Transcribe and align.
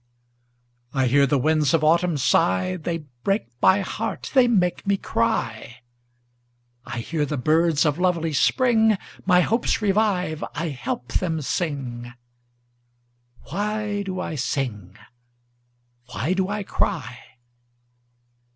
I 0.95 1.05
hear 1.05 1.27
the 1.27 1.37
winds 1.37 1.75
of 1.75 1.83
autumn 1.83 2.17
sigh, 2.17 2.75
They 2.75 3.05
break 3.23 3.49
my 3.61 3.81
heart, 3.81 4.31
they 4.33 4.47
make 4.47 4.87
me 4.87 4.97
cry;I 4.97 7.01
hear 7.01 7.23
the 7.23 7.37
birds 7.37 7.85
of 7.85 7.99
lovely 7.99 8.33
spring, 8.33 8.97
My 9.27 9.41
hopes 9.41 9.79
revive, 9.79 10.43
I 10.55 10.69
help 10.69 11.13
them 11.13 11.39
sing. 11.43 12.11
Why 13.51 14.01
do 14.01 14.19
I 14.19 14.33
sing? 14.33 14.97
Why 16.11 16.33
do 16.33 16.49
I 16.49 16.63
cry? 16.63 17.19